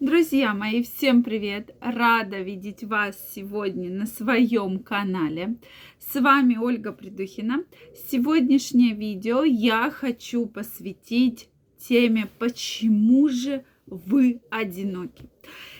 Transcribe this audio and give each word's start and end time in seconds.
Друзья 0.00 0.54
мои, 0.54 0.84
всем 0.84 1.24
привет! 1.24 1.74
Рада 1.80 2.38
видеть 2.40 2.84
вас 2.84 3.16
сегодня 3.34 3.90
на 3.90 4.06
своем 4.06 4.78
канале. 4.78 5.56
С 5.98 6.20
вами 6.20 6.56
Ольга 6.56 6.92
Придухина. 6.92 7.64
Сегодняшнее 8.08 8.94
видео 8.94 9.42
я 9.42 9.90
хочу 9.90 10.46
посвятить 10.46 11.48
теме 11.80 12.28
«Почему 12.38 13.28
же 13.28 13.64
вы 13.86 14.40
одиноки?». 14.50 15.28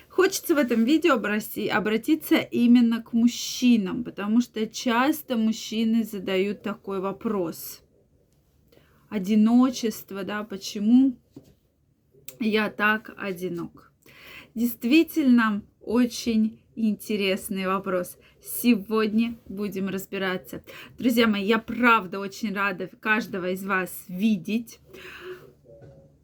Хочется 0.08 0.56
в 0.56 0.58
этом 0.58 0.82
видео 0.82 1.14
обратиться 1.14 2.38
именно 2.38 3.00
к 3.00 3.12
мужчинам, 3.12 4.02
потому 4.02 4.40
что 4.40 4.66
часто 4.66 5.36
мужчины 5.36 6.02
задают 6.02 6.64
такой 6.64 6.98
вопрос. 6.98 7.82
Одиночество, 9.10 10.24
да, 10.24 10.42
почему 10.42 11.16
я 12.40 12.68
так 12.68 13.14
одинок? 13.16 13.87
Действительно, 14.58 15.62
очень 15.80 16.58
интересный 16.74 17.68
вопрос. 17.68 18.18
Сегодня 18.42 19.38
будем 19.46 19.86
разбираться. 19.86 20.64
Друзья 20.98 21.28
мои, 21.28 21.44
я 21.44 21.60
правда 21.60 22.18
очень 22.18 22.52
рада 22.52 22.90
каждого 22.98 23.50
из 23.50 23.64
вас 23.64 24.04
видеть. 24.08 24.80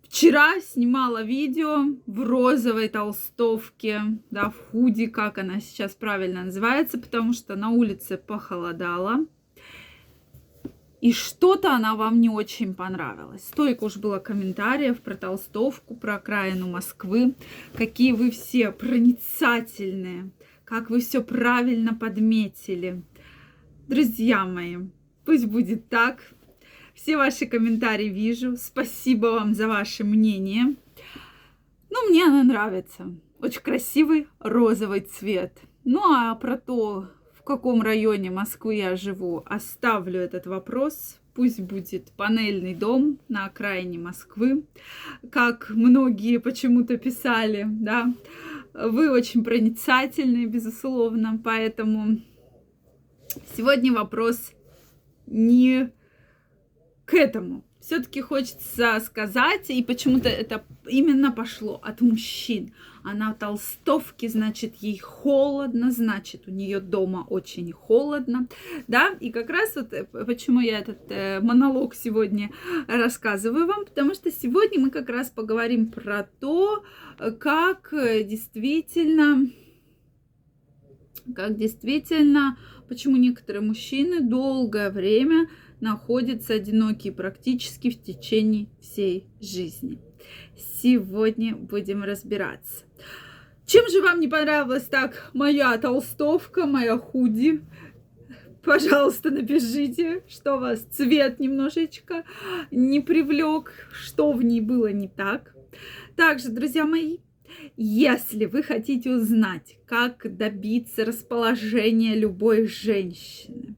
Вчера 0.02 0.60
снимала 0.62 1.22
видео 1.22 1.84
в 2.06 2.24
розовой 2.24 2.88
толстовке, 2.88 4.00
да, 4.32 4.50
в 4.50 4.56
худи, 4.72 5.06
как 5.06 5.38
она 5.38 5.60
сейчас 5.60 5.94
правильно 5.94 6.42
называется, 6.42 6.98
потому 6.98 7.34
что 7.34 7.54
на 7.54 7.70
улице 7.70 8.16
похолодало. 8.16 9.26
И 11.04 11.12
что-то 11.12 11.74
она 11.74 11.96
вам 11.96 12.18
не 12.22 12.30
очень 12.30 12.72
понравилась. 12.72 13.44
Столько 13.44 13.84
уж 13.84 13.98
было 13.98 14.20
комментариев 14.20 15.02
про 15.02 15.14
толстовку, 15.14 15.94
про 15.94 16.14
окраину 16.14 16.66
Москвы. 16.66 17.34
Какие 17.74 18.12
вы 18.12 18.30
все 18.30 18.72
проницательные, 18.72 20.30
как 20.64 20.88
вы 20.88 21.00
все 21.00 21.22
правильно 21.22 21.92
подметили. 21.92 23.02
Друзья 23.86 24.46
мои, 24.46 24.78
пусть 25.26 25.44
будет 25.44 25.90
так. 25.90 26.20
Все 26.94 27.18
ваши 27.18 27.44
комментарии 27.44 28.08
вижу. 28.08 28.56
Спасибо 28.56 29.26
вам 29.26 29.52
за 29.52 29.68
ваше 29.68 30.04
мнение. 30.04 30.74
Ну, 31.90 32.08
мне 32.08 32.24
она 32.24 32.44
нравится. 32.44 33.14
Очень 33.40 33.60
красивый 33.60 34.26
розовый 34.38 35.02
цвет. 35.02 35.52
Ну, 35.84 36.00
а 36.02 36.34
про 36.34 36.56
то, 36.56 37.10
каком 37.44 37.82
районе 37.82 38.30
Москвы 38.30 38.76
я 38.76 38.96
живу, 38.96 39.42
оставлю 39.46 40.20
этот 40.20 40.46
вопрос. 40.46 41.20
Пусть 41.34 41.60
будет 41.60 42.12
панельный 42.12 42.74
дом 42.74 43.18
на 43.28 43.46
окраине 43.46 43.98
Москвы, 43.98 44.64
как 45.30 45.70
многие 45.70 46.38
почему-то 46.38 46.96
писали, 46.96 47.66
да. 47.68 48.14
Вы 48.72 49.10
очень 49.10 49.42
проницательны, 49.42 50.46
безусловно, 50.46 51.40
поэтому 51.42 52.20
сегодня 53.56 53.92
вопрос 53.92 54.52
не 55.26 55.92
к 57.04 57.14
этому 57.14 57.64
все-таки 57.84 58.22
хочется 58.22 58.98
сказать, 59.04 59.68
и 59.68 59.82
почему-то 59.82 60.28
это 60.28 60.64
именно 60.86 61.30
пошло 61.30 61.80
от 61.84 62.00
мужчин. 62.00 62.72
Она 63.02 63.34
в 63.34 63.38
толстовке, 63.38 64.30
значит, 64.30 64.76
ей 64.76 64.96
холодно, 64.98 65.90
значит, 65.90 66.48
у 66.48 66.50
нее 66.50 66.80
дома 66.80 67.26
очень 67.28 67.70
холодно, 67.72 68.46
да, 68.88 69.10
и 69.20 69.30
как 69.30 69.50
раз 69.50 69.76
вот 69.76 69.92
э, 69.92 70.04
почему 70.04 70.60
я 70.60 70.78
этот 70.78 71.00
э, 71.10 71.40
монолог 71.40 71.94
сегодня 71.94 72.50
рассказываю 72.88 73.66
вам, 73.66 73.84
потому 73.84 74.14
что 74.14 74.32
сегодня 74.32 74.80
мы 74.80 74.90
как 74.90 75.10
раз 75.10 75.28
поговорим 75.28 75.90
про 75.90 76.26
то, 76.40 76.82
как 77.38 77.90
действительно, 77.92 79.50
как 81.34 81.58
действительно, 81.58 82.56
почему 82.88 83.16
некоторые 83.16 83.62
мужчины 83.62 84.20
долгое 84.20 84.88
время 84.88 85.48
находятся 85.84 86.54
одинокие 86.54 87.12
практически 87.12 87.90
в 87.90 88.02
течение 88.02 88.68
всей 88.80 89.28
жизни. 89.38 89.98
Сегодня 90.56 91.54
будем 91.54 92.02
разбираться. 92.02 92.86
Чем 93.66 93.88
же 93.90 94.00
вам 94.00 94.18
не 94.18 94.26
понравилась 94.26 94.84
так 94.84 95.30
моя 95.34 95.76
толстовка, 95.76 96.64
моя 96.64 96.96
худи? 96.96 97.60
Пожалуйста, 98.62 99.30
напишите, 99.30 100.24
что 100.26 100.56
вас 100.56 100.80
цвет 100.90 101.38
немножечко 101.38 102.24
не 102.70 103.00
привлек, 103.00 103.70
что 103.92 104.32
в 104.32 104.42
ней 104.42 104.62
было 104.62 104.90
не 104.90 105.08
так. 105.08 105.54
Также, 106.16 106.48
друзья 106.48 106.86
мои, 106.86 107.18
если 107.76 108.46
вы 108.46 108.62
хотите 108.62 109.10
узнать, 109.10 109.76
как 109.86 110.34
добиться 110.34 111.04
расположения 111.04 112.14
любой 112.14 112.66
женщины, 112.66 113.76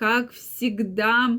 как 0.00 0.32
всегда, 0.32 1.38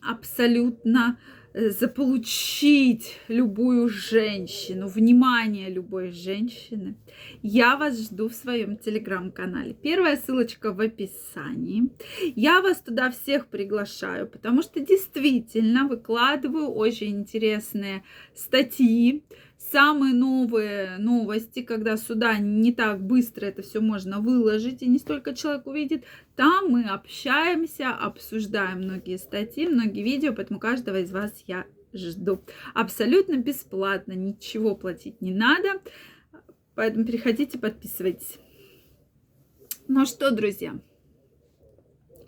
абсолютно 0.00 1.18
э, 1.52 1.68
заполучить 1.68 3.18
любую 3.28 3.90
женщину, 3.90 4.88
внимание 4.88 5.68
любой 5.68 6.10
женщины, 6.10 6.96
я 7.42 7.76
вас 7.76 8.00
жду 8.00 8.30
в 8.30 8.34
своем 8.34 8.78
телеграм-канале. 8.78 9.74
Первая 9.74 10.16
ссылочка 10.16 10.72
в 10.72 10.80
описании. 10.80 11.90
Я 12.34 12.62
вас 12.62 12.78
туда 12.78 13.10
всех 13.10 13.48
приглашаю, 13.48 14.26
потому 14.26 14.62
что 14.62 14.80
действительно 14.80 15.86
выкладываю 15.86 16.68
очень 16.68 17.18
интересные 17.18 18.04
статьи, 18.34 19.22
самые 19.70 20.14
новые 20.14 20.98
новости, 20.98 21.62
когда 21.62 21.96
сюда 21.96 22.38
не 22.38 22.72
так 22.72 23.02
быстро 23.02 23.46
это 23.46 23.62
все 23.62 23.80
можно 23.80 24.20
выложить, 24.20 24.82
и 24.82 24.88
не 24.88 24.98
столько 24.98 25.34
человек 25.34 25.66
увидит, 25.66 26.04
там 26.34 26.68
мы 26.68 26.84
общаемся, 26.84 27.90
обсуждаем 27.90 28.82
многие 28.82 29.18
статьи, 29.18 29.66
многие 29.66 30.02
видео, 30.02 30.32
поэтому 30.32 30.60
каждого 30.60 31.00
из 31.00 31.10
вас 31.10 31.32
я 31.46 31.66
жду. 31.92 32.42
Абсолютно 32.74 33.36
бесплатно, 33.36 34.12
ничего 34.12 34.74
платить 34.74 35.20
не 35.20 35.32
надо, 35.32 35.80
поэтому 36.74 37.04
переходите, 37.04 37.58
подписывайтесь. 37.58 38.38
Ну 39.88 40.04
что, 40.04 40.30
друзья, 40.30 40.78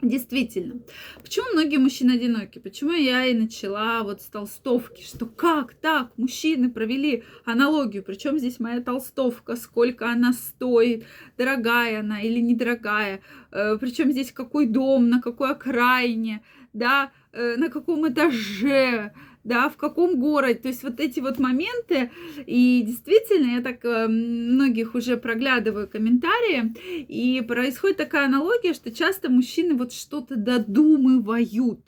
Действительно. 0.01 0.81
Почему 1.21 1.47
многие 1.53 1.79
мужчины 1.79 2.13
одиноки? 2.13 2.61
Почему 2.61 2.93
я 2.93 3.27
и 3.27 3.35
начала 3.35 4.05
вот 4.05 4.23
с 4.23 4.27
толстовки, 4.27 5.03
что 5.03 5.27
как 5.27 5.75
так? 5.75 6.13
Мужчины 6.17 6.71
провели 6.71 7.25
аналогию, 7.45 8.05
причем 8.05 8.39
здесь 8.39 8.61
моя 8.61 8.81
толстовка, 8.81 9.57
сколько 9.57 10.09
она 10.09 10.33
стоит, 10.33 11.05
дорогая 11.37 12.01
она 12.01 12.21
или 12.21 12.39
недорогая, 12.39 13.23
э, 13.51 13.77
причем 13.81 14.13
здесь 14.13 14.31
какой 14.31 14.67
дом, 14.67 15.09
на 15.09 15.21
какой 15.21 15.51
окраине, 15.51 16.43
да, 16.79 17.13
э, 17.33 17.57
на 17.57 17.69
каком 17.69 18.09
этаже, 18.09 19.13
да, 19.45 19.69
в 19.69 19.77
каком 19.77 20.19
городе, 20.21 20.55
то 20.55 20.69
есть 20.69 20.83
вот 20.83 21.01
эти 21.01 21.21
вот 21.21 21.39
моменты, 21.39 22.11
и 22.47 22.83
действительно, 22.87 23.57
я 23.57 23.63
так 23.63 23.85
э, 23.85 24.07
многих 24.09 24.95
уже 24.95 25.17
проглядываю 25.17 25.89
комментарии, 25.89 26.75
и 27.09 27.43
происходит 27.43 27.97
такая 27.97 28.27
аналогия, 28.27 28.75
что 28.75 28.93
часто 28.93 29.31
мужчины 29.31 29.75
вот 29.75 29.93
что-то 29.93 30.37
додумывают, 30.37 31.81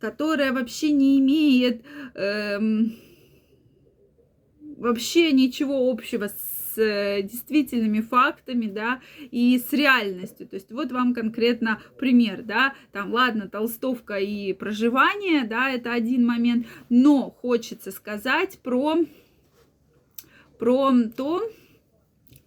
которое 0.00 0.52
вообще 0.52 0.92
не 0.92 1.18
имеет 1.18 1.82
эм, 2.14 2.96
вообще 4.76 5.32
ничего 5.32 5.90
общего 5.90 6.28
с 6.28 6.57
Э, 6.78 7.22
действительными 7.22 8.00
фактами, 8.00 8.66
да, 8.66 9.00
и 9.30 9.58
с 9.58 9.72
реальностью. 9.72 10.46
То 10.46 10.54
есть 10.54 10.70
вот 10.70 10.92
вам 10.92 11.14
конкретно 11.14 11.80
пример, 11.98 12.42
да, 12.42 12.74
там, 12.92 13.12
ладно, 13.12 13.48
толстовка 13.48 14.18
и 14.18 14.52
проживание, 14.52 15.44
да, 15.44 15.70
это 15.70 15.92
один 15.92 16.24
момент, 16.24 16.66
но 16.88 17.30
хочется 17.30 17.90
сказать 17.90 18.60
про, 18.62 18.98
про 20.58 20.92
то, 21.16 21.42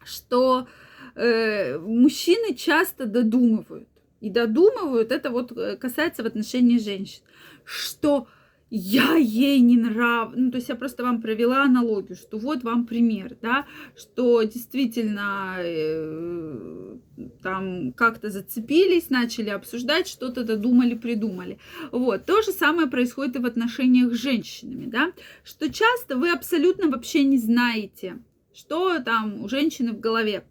что 0.03 0.67
э, 1.15 1.77
мужчины 1.77 2.53
часто 2.55 3.05
додумывают. 3.05 3.89
И 4.21 4.29
додумывают, 4.29 5.11
это 5.11 5.29
вот 5.31 5.51
э, 5.57 5.75
касается 5.77 6.23
в 6.23 6.27
отношении 6.27 6.77
женщин, 6.77 7.21
что 7.65 8.27
я 8.69 9.15
ей 9.15 9.59
не 9.59 9.77
нравлюсь. 9.77 10.10
Ну, 10.35 10.51
то 10.51 10.57
есть 10.57 10.69
я 10.69 10.75
просто 10.75 11.03
вам 11.03 11.21
провела 11.21 11.63
аналогию, 11.63 12.15
что 12.15 12.37
вот 12.37 12.63
вам 12.63 12.85
пример, 12.85 13.37
да, 13.41 13.65
что 13.95 14.43
действительно 14.43 15.55
э, 15.59 16.97
там 17.41 17.93
как-то 17.93 18.29
зацепились, 18.29 19.09
начали 19.09 19.49
обсуждать, 19.49 20.07
что-то 20.07 20.43
додумали, 20.43 20.95
придумали. 20.95 21.59
Вот. 21.91 22.25
То 22.25 22.41
же 22.41 22.51
самое 22.51 22.87
происходит 22.87 23.35
и 23.35 23.39
в 23.39 23.45
отношениях 23.45 24.13
с 24.13 24.17
женщинами, 24.17 24.85
да, 24.85 25.11
что 25.43 25.71
часто 25.71 26.17
вы 26.17 26.31
абсолютно 26.31 26.89
вообще 26.89 27.23
не 27.23 27.37
знаете, 27.37 28.19
что 28.53 28.99
там 28.99 29.43
у 29.43 29.49
женщины 29.49 29.93
в 29.93 29.99
голове. 29.99 30.43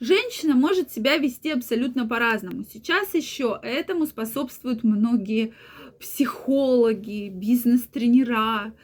Женщина 0.00 0.54
может 0.54 0.90
себя 0.90 1.16
вести 1.16 1.50
абсолютно 1.50 2.06
по-разному. 2.06 2.64
Сейчас 2.64 3.14
еще 3.14 3.58
этому 3.62 4.06
способствуют 4.06 4.82
многие 4.82 5.54
психологи, 6.00 7.28
бизнес-тренера, 7.28 8.74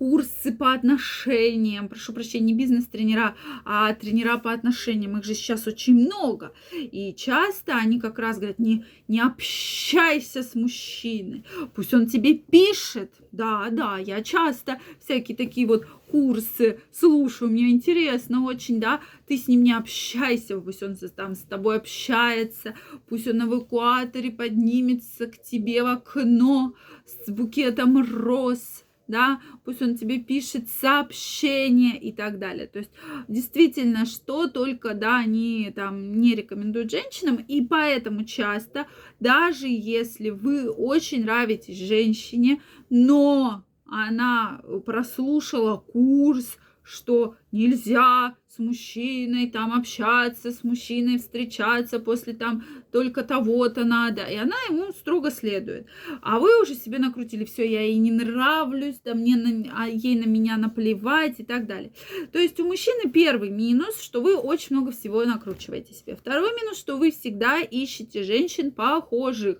курсы 0.00 0.50
по 0.50 0.72
отношениям, 0.72 1.86
прошу 1.86 2.14
прощения, 2.14 2.46
не 2.46 2.54
бизнес-тренера, 2.54 3.36
а 3.66 3.92
тренера 3.92 4.38
по 4.38 4.50
отношениям, 4.50 5.18
их 5.18 5.24
же 5.24 5.34
сейчас 5.34 5.66
очень 5.66 5.94
много. 5.94 6.54
И 6.72 7.14
часто 7.14 7.76
они 7.76 8.00
как 8.00 8.18
раз 8.18 8.38
говорят, 8.38 8.58
не, 8.58 8.86
не 9.08 9.20
общайся 9.20 10.42
с 10.42 10.54
мужчиной, 10.54 11.44
пусть 11.74 11.92
он 11.92 12.06
тебе 12.06 12.32
пишет. 12.32 13.12
Да, 13.30 13.68
да, 13.70 13.98
я 13.98 14.22
часто 14.22 14.80
всякие 15.04 15.36
такие 15.36 15.66
вот 15.66 15.84
курсы 16.10 16.80
слушаю, 16.90 17.50
мне 17.50 17.70
интересно 17.70 18.44
очень, 18.44 18.80
да, 18.80 19.02
ты 19.28 19.36
с 19.36 19.48
ним 19.48 19.62
не 19.62 19.72
общайся, 19.74 20.58
пусть 20.58 20.82
он 20.82 20.96
там 21.14 21.34
с 21.34 21.40
тобой 21.42 21.76
общается, 21.76 22.74
пусть 23.06 23.28
он 23.28 23.36
на 23.36 23.44
эвакуаторе 23.44 24.30
поднимется 24.30 25.26
к 25.26 25.42
тебе 25.42 25.82
в 25.82 25.88
окно 25.88 26.72
с 27.04 27.30
букетом 27.30 28.02
роз, 28.02 28.84
да, 29.10 29.40
пусть 29.64 29.82
он 29.82 29.96
тебе 29.96 30.18
пишет 30.18 30.70
сообщения 30.70 31.98
и 31.98 32.12
так 32.12 32.38
далее. 32.38 32.66
То 32.66 32.78
есть 32.78 32.90
действительно, 33.28 34.06
что 34.06 34.46
только, 34.46 34.94
да, 34.94 35.18
они 35.18 35.72
там 35.74 36.20
не 36.20 36.34
рекомендуют 36.34 36.90
женщинам, 36.90 37.36
и 37.36 37.60
поэтому 37.60 38.24
часто, 38.24 38.86
даже 39.18 39.66
если 39.68 40.30
вы 40.30 40.70
очень 40.70 41.24
нравитесь 41.24 41.76
женщине, 41.76 42.62
но 42.88 43.64
она 43.84 44.62
прослушала 44.86 45.76
курс, 45.78 46.56
что 46.90 47.36
нельзя 47.52 48.36
с 48.48 48.58
мужчиной 48.58 49.48
там 49.48 49.72
общаться, 49.72 50.50
с 50.50 50.64
мужчиной 50.64 51.18
встречаться 51.18 52.00
после 52.00 52.32
там 52.32 52.64
только 52.90 53.22
того-то 53.22 53.84
надо. 53.84 54.24
И 54.24 54.34
она 54.34 54.56
ему 54.68 54.90
строго 54.92 55.30
следует. 55.30 55.86
А 56.20 56.40
вы 56.40 56.60
уже 56.60 56.74
себе 56.74 56.98
накрутили, 56.98 57.44
все, 57.44 57.70
я 57.70 57.82
ей 57.82 57.98
не 57.98 58.10
нравлюсь, 58.10 59.00
да 59.04 59.14
мне 59.14 59.36
на, 59.36 59.70
а 59.76 59.88
ей 59.88 60.18
на 60.18 60.28
меня 60.28 60.56
наплевать 60.56 61.38
и 61.38 61.44
так 61.44 61.66
далее. 61.66 61.92
То 62.32 62.40
есть 62.40 62.58
у 62.58 62.66
мужчины 62.66 63.08
первый 63.08 63.50
минус, 63.50 64.00
что 64.00 64.20
вы 64.20 64.34
очень 64.34 64.74
много 64.74 64.90
всего 64.90 65.24
накручиваете 65.24 65.94
себе. 65.94 66.16
Второй 66.16 66.52
минус, 66.56 66.76
что 66.76 66.96
вы 66.96 67.12
всегда 67.12 67.60
ищете 67.60 68.24
женщин 68.24 68.72
похожих. 68.72 69.58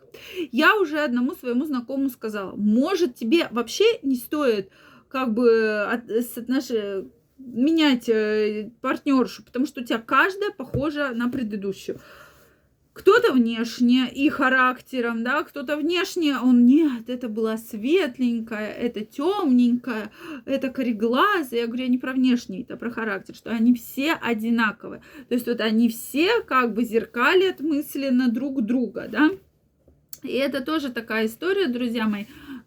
Я 0.50 0.76
уже 0.76 0.98
одному 0.98 1.34
своему 1.34 1.64
знакомому 1.64 2.08
сказала, 2.08 2.56
может 2.56 3.14
тебе 3.14 3.46
вообще 3.52 3.84
не 4.02 4.16
стоит 4.16 4.70
как 5.10 5.34
бы 5.34 5.82
от, 5.82 6.08
соотношение 6.26 7.10
менять 7.46 8.08
э, 8.08 8.70
партнершу, 8.80 9.44
потому 9.44 9.66
что 9.66 9.80
у 9.80 9.84
тебя 9.84 9.98
каждая 9.98 10.50
похожа 10.50 11.10
на 11.14 11.28
предыдущую. 11.28 12.00
Кто-то 12.92 13.32
внешне 13.32 14.10
и 14.12 14.28
характером, 14.28 15.22
да, 15.22 15.44
кто-то 15.44 15.76
внешне, 15.76 16.36
он 16.36 16.66
нет, 16.66 17.08
это 17.08 17.28
была 17.28 17.56
светленькая, 17.56 18.72
это 18.72 19.04
темненькая, 19.04 20.10
это 20.44 20.70
кореглазая. 20.70 21.60
Я 21.60 21.66
говорю, 21.66 21.84
я 21.84 21.88
не 21.88 21.98
про 21.98 22.12
внешний, 22.12 22.62
это 22.62 22.76
про 22.76 22.90
характер, 22.90 23.34
что 23.36 23.50
они 23.50 23.74
все 23.74 24.14
одинаковые. 24.14 25.02
То 25.28 25.34
есть 25.34 25.46
вот 25.46 25.60
они 25.60 25.88
все 25.88 26.42
как 26.42 26.74
бы 26.74 26.84
зеркалят 26.84 27.60
мысленно 27.60 28.28
друг 28.28 28.62
друга, 28.62 29.06
да. 29.08 29.30
И 30.22 30.32
это 30.32 30.60
тоже 30.60 30.90
такая 30.90 31.26
история, 31.26 31.68
друзья 31.68 32.06
мои, 32.06 32.24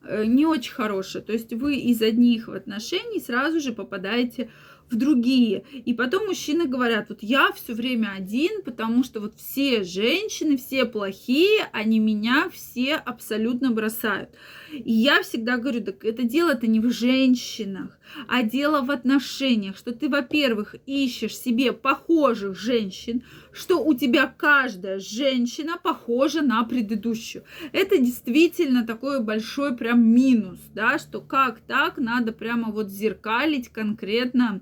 не 0.10 0.46
очень 0.46 0.74
хорошая. 0.74 1.24
То 1.24 1.34
есть 1.34 1.54
вы 1.54 1.76
из 1.76 2.02
одних 2.02 2.50
отношений 2.50 3.20
сразу 3.20 3.60
же 3.60 3.74
попадаете 3.74 4.50
другие. 4.96 5.64
И 5.72 5.94
потом 5.94 6.28
мужчины 6.28 6.66
говорят, 6.66 7.10
вот 7.10 7.20
я 7.22 7.52
все 7.54 7.74
время 7.74 8.14
один, 8.16 8.62
потому 8.64 9.04
что 9.04 9.20
вот 9.20 9.36
все 9.36 9.84
женщины, 9.84 10.58
все 10.58 10.86
плохие, 10.86 11.68
они 11.72 12.00
меня 12.00 12.50
все 12.52 12.96
абсолютно 12.96 13.72
бросают. 13.72 14.30
И 14.72 14.92
я 14.92 15.22
всегда 15.22 15.58
говорю, 15.58 15.84
так 15.84 16.04
это 16.04 16.24
дело-то 16.24 16.68
не 16.68 16.80
в 16.80 16.92
женщинах, 16.92 18.00
а 18.28 18.44
дело 18.44 18.82
в 18.82 18.92
отношениях, 18.92 19.78
что 19.78 19.94
ты, 19.94 20.10
во-первых, 20.10 20.76
ищешь 20.86 21.38
себе 21.38 21.74
похожих 21.74 22.58
женщин, 22.58 23.24
что 23.52 23.84
у 23.84 23.94
тебя 23.94 24.34
каждая 24.36 25.00
женщина 25.00 25.78
похожа 25.82 26.42
на 26.42 26.64
предыдущую. 26.64 27.44
Это 27.72 27.98
действительно 27.98 28.86
такой 28.86 29.22
большой 29.22 29.78
прям 29.78 30.04
минус, 30.04 30.60
да, 30.74 30.98
что 30.98 31.22
как 31.22 31.60
так 31.60 31.98
надо 31.98 32.32
прямо 32.32 32.72
вот 32.72 32.90
зеркалить 32.90 33.70
конкретно 33.70 34.62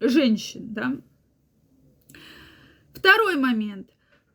женщин, 0.00 0.72
да. 0.72 0.96
Второй 2.92 3.36
момент. 3.36 3.90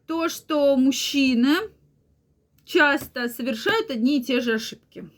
То, 0.08 0.30
что 0.30 0.76
мужчины 0.78 1.56
часто 2.64 3.28
совершают 3.30 3.90
одни 3.90 4.20
и 4.20 4.24
те 4.24 4.40
же 4.40 4.54
ошибки. 4.54 5.10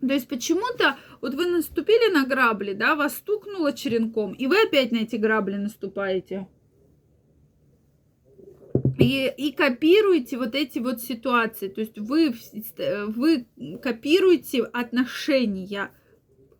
То 0.00 0.12
есть 0.12 0.28
почему-то 0.28 0.98
вот 1.20 1.34
вы 1.34 1.46
наступили 1.46 2.12
на 2.12 2.26
грабли, 2.26 2.74
да, 2.74 2.94
вас 2.94 3.16
стукнуло 3.16 3.72
черенком, 3.72 4.32
и 4.34 4.46
вы 4.46 4.62
опять 4.62 4.92
на 4.92 4.98
эти 4.98 5.16
грабли 5.16 5.56
наступаете. 5.56 6.46
И, 8.98 9.32
и 9.36 9.52
копируете 9.52 10.36
вот 10.36 10.54
эти 10.54 10.78
вот 10.78 11.00
ситуации. 11.00 11.68
То 11.68 11.80
есть 11.80 11.98
вы, 11.98 12.34
вы 13.08 13.46
копируете 13.82 14.62
отношения, 14.64 15.90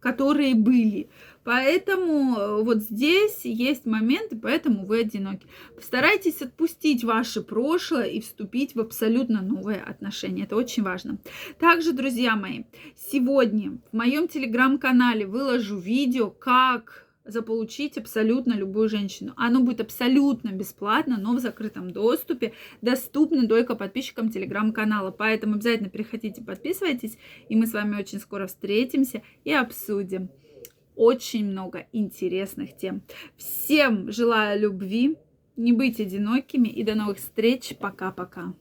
которые 0.05 0.55
были. 0.55 1.09
Поэтому 1.45 2.37
э, 2.37 2.63
вот 2.63 2.83
здесь 2.83 3.41
есть 3.45 3.87
моменты, 3.87 4.37
поэтому 4.37 4.85
вы 4.85 5.01
одиноки. 5.01 5.47
Постарайтесь 5.75 6.43
отпустить 6.43 7.05
ваше 7.05 7.41
прошлое 7.41 8.05
и 8.05 8.21
вступить 8.21 8.75
в 8.75 8.81
абсолютно 8.81 9.41
новые 9.41 9.81
отношения. 9.81 10.45
Это 10.45 10.57
очень 10.57 10.83
важно. 10.83 11.17
Также, 11.59 11.93
друзья 11.95 12.37
мои, 12.37 12.65
сегодня 12.97 13.79
в 13.91 13.97
моем 13.97 14.29
телеграм-канале 14.29 15.27
выложу 15.27 15.79
видео, 15.79 16.29
как 16.29 17.04
заполучить 17.25 17.97
абсолютно 17.97 18.53
любую 18.55 18.89
женщину. 18.89 19.33
Оно 19.37 19.61
будет 19.61 19.81
абсолютно 19.81 20.51
бесплатно, 20.51 21.17
но 21.19 21.35
в 21.35 21.41
закрытом 21.41 21.91
доступе, 21.91 22.53
доступно 22.83 23.49
только 23.49 23.75
подписчикам 23.75 24.31
телеграм-канала. 24.31 25.11
Поэтому 25.11 25.55
обязательно 25.55 25.89
переходите, 25.89 26.43
подписывайтесь, 26.43 27.19
и 27.49 27.57
мы 27.57 27.67
с 27.67 27.73
вами 27.73 27.97
очень 27.99 28.21
скоро 28.21 28.47
встретимся 28.47 29.23
и 29.45 29.53
обсудим 29.53 30.29
очень 30.97 31.47
много 31.47 31.87
интересных 31.93 32.77
тем. 32.77 33.03
Всем 33.37 34.13
желаю 34.13 34.61
любви, 34.61 35.17
не 35.57 35.73
быть 35.73 36.01
одинокими 36.01 36.69
и 36.69 36.83
до 36.83 36.95
новых 36.95 37.19
встреч. 37.19 37.77
Пока-пока. 37.79 38.55